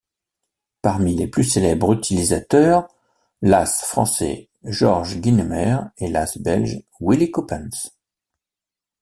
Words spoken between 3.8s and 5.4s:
français Georges